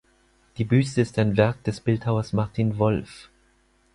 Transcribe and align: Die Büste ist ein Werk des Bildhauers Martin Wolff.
Die 0.57 0.63
Büste 0.63 0.99
ist 1.01 1.19
ein 1.19 1.37
Werk 1.37 1.63
des 1.63 1.79
Bildhauers 1.79 2.33
Martin 2.33 2.79
Wolff. 2.79 3.29